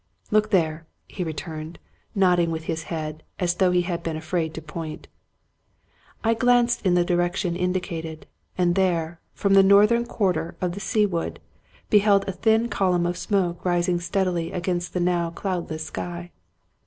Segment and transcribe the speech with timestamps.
[0.31, 1.77] "Look there," he returned,
[2.15, 5.07] nodding with his head, as though he had been afraid to point.
[6.23, 8.25] I glanced in the direction indicated;
[8.57, 11.39] and there, from the northern quarter of the Sea Wood,
[11.91, 16.31] beheld a thin column of smoke rising steadily against the now cloudless sky.